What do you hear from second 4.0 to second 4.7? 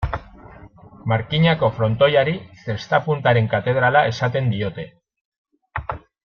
esaten